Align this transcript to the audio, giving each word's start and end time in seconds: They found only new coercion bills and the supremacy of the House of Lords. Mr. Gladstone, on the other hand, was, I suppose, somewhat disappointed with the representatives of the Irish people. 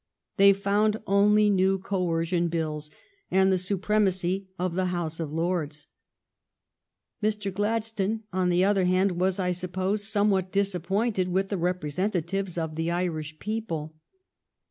They 0.37 0.51
found 0.51 0.97
only 1.05 1.51
new 1.51 1.77
coercion 1.77 2.47
bills 2.47 2.89
and 3.29 3.53
the 3.53 3.59
supremacy 3.59 4.49
of 4.57 4.73
the 4.73 4.87
House 4.87 5.19
of 5.19 5.31
Lords. 5.31 5.85
Mr. 7.21 7.53
Gladstone, 7.53 8.23
on 8.33 8.49
the 8.49 8.65
other 8.65 8.85
hand, 8.85 9.11
was, 9.19 9.37
I 9.37 9.51
suppose, 9.51 10.07
somewhat 10.07 10.51
disappointed 10.51 11.27
with 11.27 11.49
the 11.49 11.57
representatives 11.59 12.57
of 12.57 12.77
the 12.77 12.89
Irish 12.89 13.37
people. 13.37 13.93